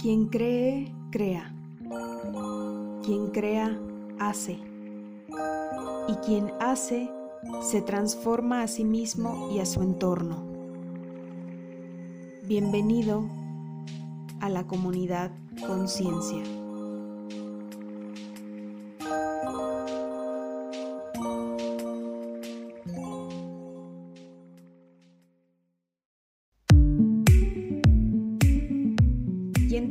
[0.00, 1.54] Quien cree, crea.
[3.04, 3.78] Quien crea,
[4.18, 4.58] hace.
[6.08, 7.10] Y quien hace,
[7.60, 10.42] se transforma a sí mismo y a su entorno.
[12.44, 13.28] Bienvenido
[14.40, 15.32] a la comunidad
[15.66, 16.59] Conciencia.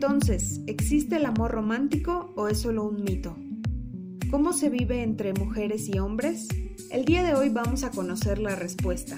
[0.02, 3.36] Entonces, ¿existe el amor romántico o es solo un mito?
[4.32, 6.48] ¿Cómo se vive entre mujeres y hombres?
[6.90, 9.18] El día de hoy vamos a conocer la respuesta.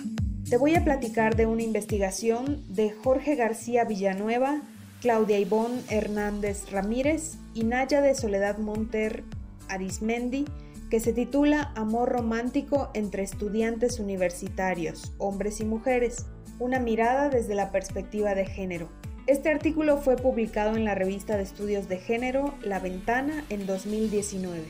[0.49, 4.63] Te voy a platicar de una investigación de Jorge García Villanueva,
[5.01, 9.23] Claudia Ivonne Hernández Ramírez y Naya de Soledad Monter
[9.69, 10.45] Arismendi,
[10.89, 16.25] que se titula Amor romántico entre estudiantes universitarios, hombres y mujeres,
[16.57, 18.89] una mirada desde la perspectiva de género.
[19.31, 24.65] Este artículo fue publicado en la revista de estudios de género La Ventana en 2019.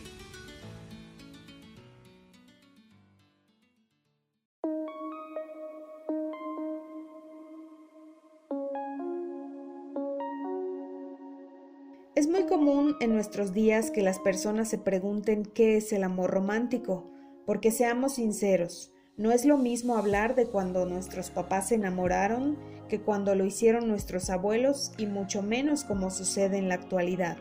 [12.14, 16.30] Es muy común en nuestros días que las personas se pregunten qué es el amor
[16.30, 17.10] romántico,
[17.48, 22.58] porque seamos sinceros, no es lo mismo hablar de cuando nuestros papás se enamoraron
[22.90, 27.38] que cuando lo hicieron nuestros abuelos y mucho menos como sucede en la actualidad.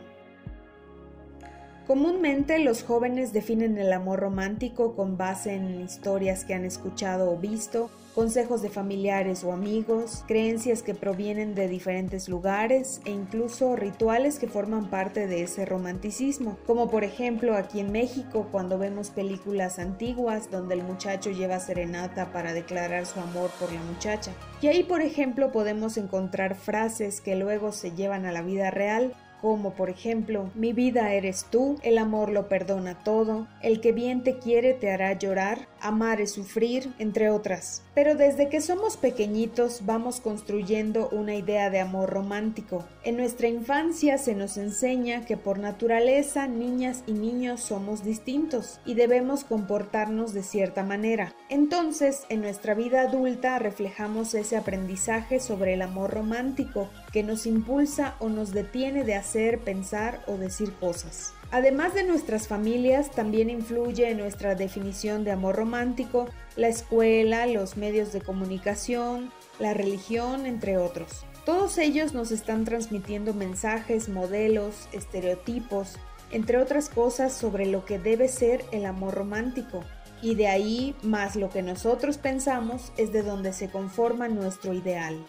[1.87, 7.37] Comúnmente los jóvenes definen el amor romántico con base en historias que han escuchado o
[7.37, 14.37] visto, consejos de familiares o amigos, creencias que provienen de diferentes lugares e incluso rituales
[14.37, 19.79] que forman parte de ese romanticismo, como por ejemplo aquí en México cuando vemos películas
[19.79, 24.31] antiguas donde el muchacho lleva serenata para declarar su amor por la muchacha.
[24.61, 29.15] Y ahí por ejemplo podemos encontrar frases que luego se llevan a la vida real
[29.41, 34.23] como por ejemplo, mi vida eres tú, el amor lo perdona todo, el que bien
[34.23, 37.83] te quiere te hará llorar, amar es sufrir, entre otras.
[37.93, 42.85] Pero desde que somos pequeñitos vamos construyendo una idea de amor romántico.
[43.03, 48.93] En nuestra infancia se nos enseña que por naturaleza niñas y niños somos distintos y
[48.93, 51.33] debemos comportarnos de cierta manera.
[51.49, 58.15] Entonces, en nuestra vida adulta reflejamos ese aprendizaje sobre el amor romántico que nos impulsa
[58.19, 61.33] o nos detiene de hacer, pensar o decir cosas.
[61.51, 67.75] Además de nuestras familias, también influye en nuestra definición de amor romántico la escuela, los
[67.75, 71.25] medios de comunicación, la religión, entre otros.
[71.45, 75.97] Todos ellos nos están transmitiendo mensajes, modelos, estereotipos,
[76.31, 79.83] entre otras cosas sobre lo que debe ser el amor romántico.
[80.21, 85.25] Y de ahí, más lo que nosotros pensamos, es de donde se conforma nuestro ideal.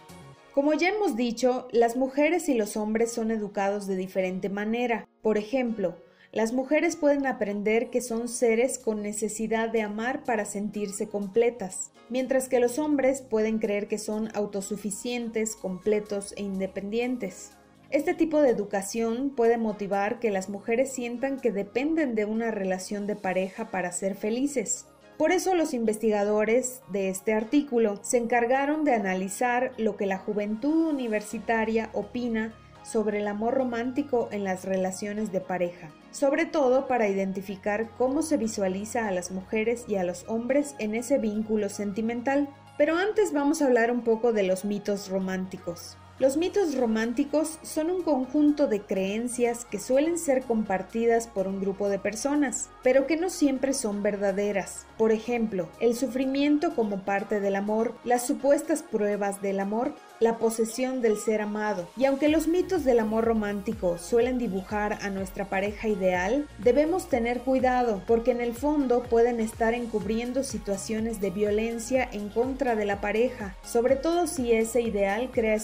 [0.55, 5.09] Como ya hemos dicho, las mujeres y los hombres son educados de diferente manera.
[5.23, 5.97] Por ejemplo,
[6.33, 12.49] las mujeres pueden aprender que son seres con necesidad de amar para sentirse completas, mientras
[12.49, 17.51] que los hombres pueden creer que son autosuficientes, completos e independientes.
[17.91, 23.07] Este tipo de educación puede motivar que las mujeres sientan que dependen de una relación
[23.07, 24.87] de pareja para ser felices.
[25.19, 30.87] Por eso los investigadores de este artículo se encargaron de analizar lo que la juventud
[30.89, 37.91] universitaria opina sobre el amor romántico en las relaciones de pareja, sobre todo para identificar
[37.97, 42.49] cómo se visualiza a las mujeres y a los hombres en ese vínculo sentimental.
[42.79, 45.97] Pero antes vamos a hablar un poco de los mitos románticos.
[46.19, 51.89] Los mitos románticos son un conjunto de creencias que suelen ser compartidas por un grupo
[51.89, 54.87] de personas, pero que no siempre son verdaderas.
[54.99, 61.01] Por ejemplo, el sufrimiento como parte del amor, las supuestas pruebas del amor, la posesión
[61.01, 61.89] del ser amado.
[61.97, 67.41] Y aunque los mitos del amor romántico suelen dibujar a nuestra pareja ideal, debemos tener
[67.41, 73.01] cuidado porque en el fondo pueden estar encubriendo situaciones de violencia en contra de la
[73.01, 75.55] pareja, sobre todo si ese ideal crea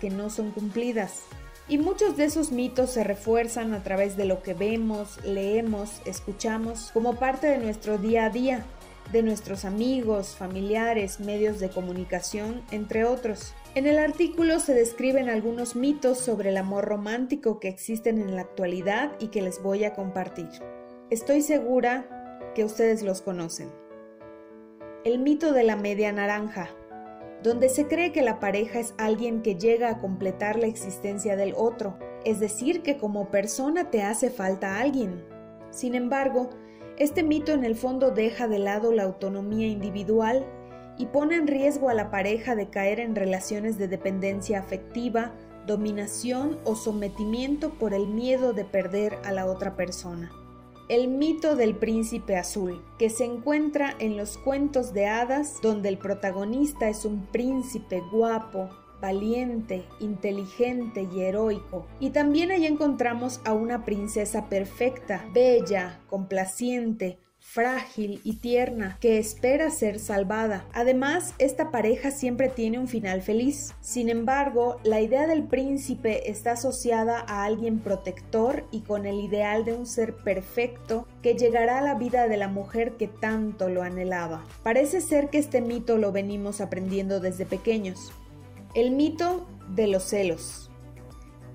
[0.00, 1.22] que no son cumplidas.
[1.68, 6.90] Y muchos de esos mitos se refuerzan a través de lo que vemos, leemos, escuchamos
[6.94, 8.64] como parte de nuestro día a día,
[9.12, 13.54] de nuestros amigos, familiares, medios de comunicación, entre otros.
[13.74, 18.42] En el artículo se describen algunos mitos sobre el amor romántico que existen en la
[18.42, 20.48] actualidad y que les voy a compartir.
[21.10, 23.70] Estoy segura que ustedes los conocen.
[25.04, 26.70] El mito de la media naranja,
[27.42, 31.54] donde se cree que la pareja es alguien que llega a completar la existencia del
[31.56, 35.24] otro, es decir, que como persona te hace falta alguien.
[35.70, 36.50] Sin embargo,
[36.98, 40.46] este mito en el fondo deja de lado la autonomía individual
[40.98, 45.32] y pone en riesgo a la pareja de caer en relaciones de dependencia afectiva,
[45.66, 50.32] dominación o sometimiento por el miedo de perder a la otra persona.
[50.88, 55.98] El mito del príncipe azul, que se encuentra en los cuentos de hadas donde el
[55.98, 61.86] protagonista es un príncipe guapo, valiente, inteligente y heroico.
[62.00, 67.18] Y también ahí encontramos a una princesa perfecta, bella, complaciente,
[67.50, 70.66] frágil y tierna que espera ser salvada.
[70.74, 73.74] Además, esta pareja siempre tiene un final feliz.
[73.80, 79.64] Sin embargo, la idea del príncipe está asociada a alguien protector y con el ideal
[79.64, 83.82] de un ser perfecto que llegará a la vida de la mujer que tanto lo
[83.82, 84.44] anhelaba.
[84.62, 88.12] Parece ser que este mito lo venimos aprendiendo desde pequeños.
[88.74, 90.70] El mito de los celos.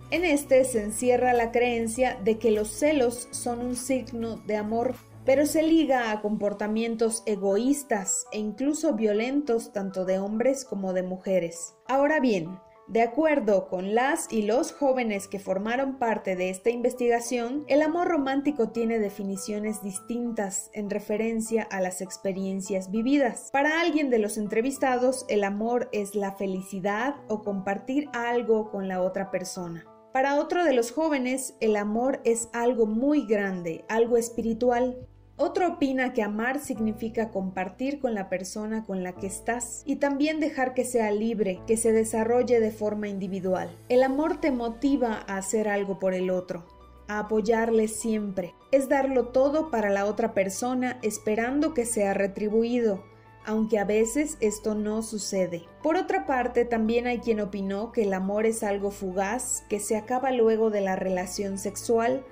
[0.09, 4.95] En este se encierra la creencia de que los celos son un signo de amor
[5.25, 11.75] pero se liga a comportamientos egoístas e incluso violentos tanto de hombres como de mujeres.
[11.87, 17.63] Ahora bien, de acuerdo con las y los jóvenes que formaron parte de esta investigación,
[17.67, 23.49] el amor romántico tiene definiciones distintas en referencia a las experiencias vividas.
[23.53, 29.01] Para alguien de los entrevistados, el amor es la felicidad o compartir algo con la
[29.01, 29.85] otra persona.
[30.11, 35.07] Para otro de los jóvenes, el amor es algo muy grande, algo espiritual.
[35.35, 40.39] Otro opina que amar significa compartir con la persona con la que estás y también
[40.39, 43.75] dejar que sea libre, que se desarrolle de forma individual.
[43.89, 46.67] El amor te motiva a hacer algo por el otro,
[47.07, 48.53] a apoyarle siempre.
[48.71, 53.03] Es darlo todo para la otra persona esperando que sea retribuido,
[53.43, 55.63] aunque a veces esto no sucede.
[55.81, 59.97] Por otra parte, también hay quien opinó que el amor es algo fugaz, que se
[59.97, 62.23] acaba luego de la relación sexual,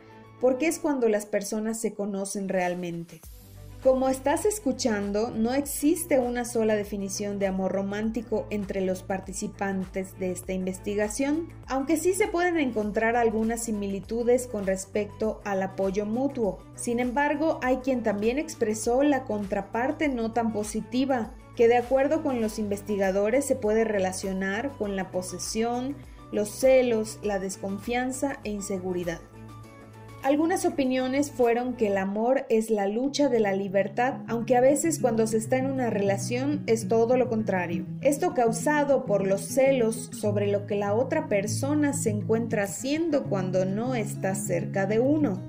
[0.41, 3.21] porque es cuando las personas se conocen realmente.
[3.83, 10.31] Como estás escuchando, no existe una sola definición de amor romántico entre los participantes de
[10.31, 16.59] esta investigación, aunque sí se pueden encontrar algunas similitudes con respecto al apoyo mutuo.
[16.75, 22.39] Sin embargo, hay quien también expresó la contraparte no tan positiva, que de acuerdo con
[22.39, 25.95] los investigadores se puede relacionar con la posesión,
[26.31, 29.21] los celos, la desconfianza e inseguridad.
[30.23, 34.99] Algunas opiniones fueron que el amor es la lucha de la libertad, aunque a veces
[34.99, 37.87] cuando se está en una relación es todo lo contrario.
[38.01, 43.65] Esto causado por los celos sobre lo que la otra persona se encuentra haciendo cuando
[43.65, 45.41] no está cerca de uno.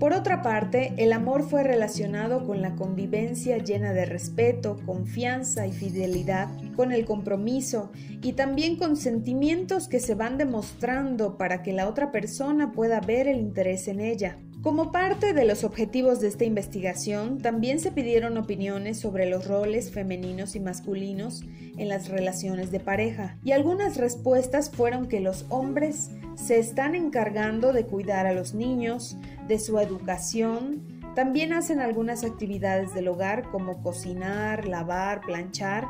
[0.00, 5.72] Por otra parte, el amor fue relacionado con la convivencia llena de respeto, confianza y
[5.72, 7.92] fidelidad, con el compromiso
[8.22, 13.28] y también con sentimientos que se van demostrando para que la otra persona pueda ver
[13.28, 14.38] el interés en ella.
[14.62, 19.90] Como parte de los objetivos de esta investigación, también se pidieron opiniones sobre los roles
[19.90, 21.42] femeninos y masculinos
[21.76, 27.72] en las relaciones de pareja, y algunas respuestas fueron que los hombres se están encargando
[27.72, 29.16] de cuidar a los niños,
[29.46, 35.86] de su educación, también hacen algunas actividades del hogar como cocinar, lavar, planchar,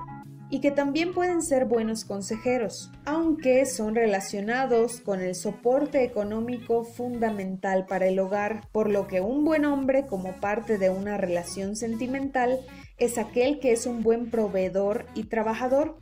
[0.50, 7.86] y que también pueden ser buenos consejeros, aunque son relacionados con el soporte económico fundamental
[7.86, 12.58] para el hogar, por lo que un buen hombre como parte de una relación sentimental
[12.98, 15.96] es aquel que es un buen proveedor y trabajador.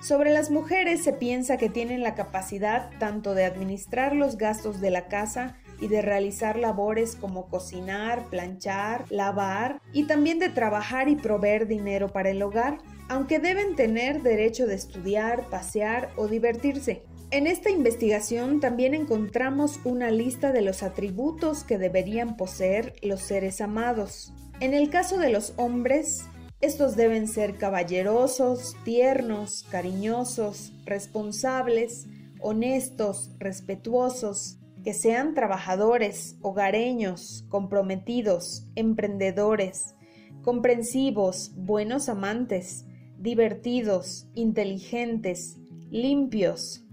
[0.00, 4.90] Sobre las mujeres se piensa que tienen la capacidad tanto de administrar los gastos de
[4.90, 11.16] la casa y de realizar labores como cocinar, planchar, lavar y también de trabajar y
[11.16, 17.02] proveer dinero para el hogar aunque deben tener derecho de estudiar, pasear o divertirse.
[17.30, 23.60] En esta investigación también encontramos una lista de los atributos que deberían poseer los seres
[23.60, 24.32] amados.
[24.60, 26.24] En el caso de los hombres,
[26.60, 32.06] estos deben ser caballerosos, tiernos, cariñosos, responsables,
[32.40, 39.94] honestos, respetuosos, que sean trabajadores, hogareños, comprometidos, emprendedores,
[40.42, 42.86] comprensivos, buenos amantes,
[43.18, 45.58] divertidos, inteligentes,
[45.90, 46.84] limpios,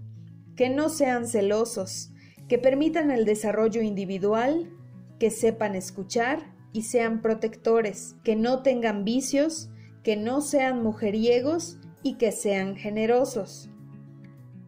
[0.56, 2.10] que no sean celosos,
[2.48, 4.70] que permitan el desarrollo individual,
[5.18, 9.70] que sepan escuchar y sean protectores, que no tengan vicios,
[10.02, 13.70] que no sean mujeriegos y que sean generosos.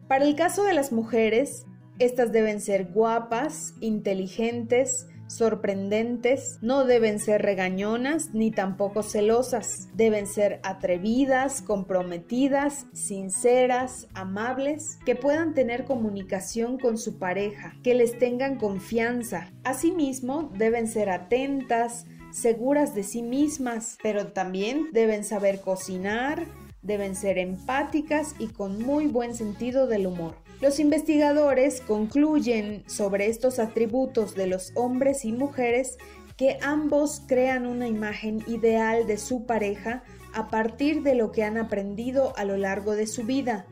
[0.07, 1.65] Para el caso de las mujeres,
[1.99, 10.59] estas deben ser guapas, inteligentes, sorprendentes, no deben ser regañonas ni tampoco celosas, deben ser
[10.63, 19.51] atrevidas, comprometidas, sinceras, amables, que puedan tener comunicación con su pareja, que les tengan confianza.
[19.63, 26.45] Asimismo, deben ser atentas, seguras de sí mismas, pero también deben saber cocinar,
[26.81, 30.46] deben ser empáticas y con muy buen sentido del humor.
[30.59, 35.97] Los investigadores concluyen sobre estos atributos de los hombres y mujeres
[36.35, 41.57] que ambos crean una imagen ideal de su pareja a partir de lo que han
[41.57, 43.67] aprendido a lo largo de su vida.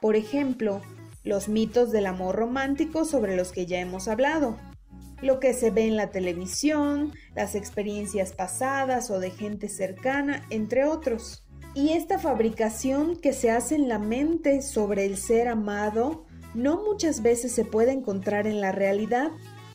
[0.00, 0.80] Por ejemplo,
[1.24, 4.56] los mitos del amor romántico sobre los que ya hemos hablado,
[5.20, 10.86] lo que se ve en la televisión, las experiencias pasadas o de gente cercana, entre
[10.86, 11.44] otros.
[11.74, 17.22] Y esta fabricación que se hace en la mente sobre el ser amado no muchas
[17.22, 19.30] veces se puede encontrar en la realidad.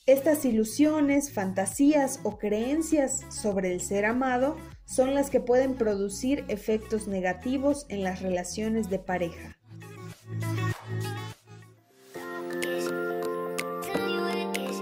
[0.05, 4.55] Estas ilusiones, fantasías o creencias sobre el ser amado
[4.86, 9.58] son las que pueden producir efectos negativos en las relaciones de pareja.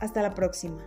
[0.00, 0.84] Hasta la próxima.